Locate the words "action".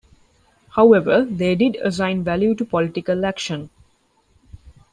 3.23-3.69